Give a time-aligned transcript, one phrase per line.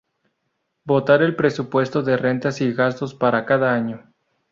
[0.83, 4.11] Votar el presupuesto de rentas y gastos para cada año.